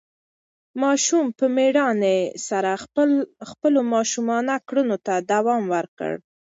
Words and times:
ماشوم 0.81 1.25
په 1.37 1.45
مېړانې 1.55 2.17
سره 2.47 2.71
خپلو 3.51 3.79
ماشومانه 3.93 4.55
کړنو 4.67 4.97
ته 5.05 5.13
دوام 5.31 5.63
ورکړ. 5.75 6.11